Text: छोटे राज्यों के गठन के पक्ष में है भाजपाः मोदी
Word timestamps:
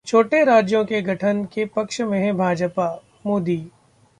छोटे 0.05 0.43
राज्यों 0.43 0.83
के 0.85 1.01
गठन 1.01 1.43
के 1.45 1.65
पक्ष 1.65 2.01
में 2.01 2.19
है 2.19 2.31
भाजपाः 2.33 2.97
मोदी 3.25 3.57